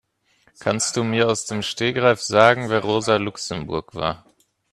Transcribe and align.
Kannst 0.57 0.97
du 0.97 1.03
mir 1.03 1.27
aus 1.29 1.45
dem 1.45 1.61
Stegreif 1.61 2.23
sagen, 2.23 2.71
wer 2.71 2.79
Rosa 2.79 3.17
Luxemburg 3.17 3.93
war? 3.93 4.25